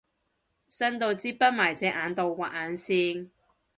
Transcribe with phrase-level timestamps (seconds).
[0.67, 3.29] 伸到支筆埋隻眼度畫眼線